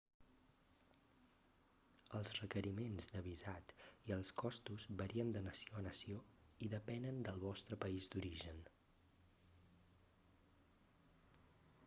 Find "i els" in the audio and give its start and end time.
4.11-4.31